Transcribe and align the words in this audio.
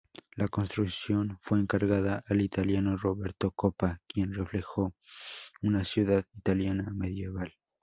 La 0.35 0.47
construcción 0.47 1.37
fue 1.41 1.59
encargada 1.59 2.23
al 2.27 2.41
italiano 2.41 2.97
Roberto 2.97 3.51
Coppa 3.51 4.01
quien 4.07 4.33
reflejó 4.33 4.95
una 5.61 5.85
ciudad 5.85 6.25
italiana 6.33 6.91
medieval. 6.91 7.53